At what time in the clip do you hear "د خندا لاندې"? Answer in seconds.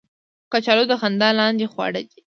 0.87-1.65